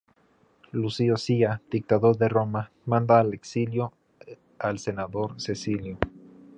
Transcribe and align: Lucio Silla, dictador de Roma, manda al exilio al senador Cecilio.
Lucio 0.71 1.15
Silla, 1.15 1.61
dictador 1.69 2.17
de 2.17 2.27
Roma, 2.27 2.71
manda 2.87 3.19
al 3.19 3.35
exilio 3.35 3.93
al 4.57 4.79
senador 4.79 5.39
Cecilio. 5.39 5.99